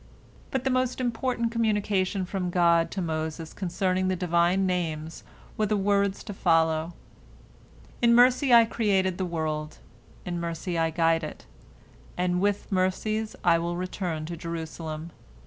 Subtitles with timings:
[0.49, 5.21] "But the most important communication from God to Moses concerning the Divine Names
[5.59, 6.93] were the words to follow:
[8.01, 9.77] "In mercy I created the world;
[10.25, 11.45] in mercy I guide it;
[12.17, 15.11] and with mercies I will return to Jerusalem.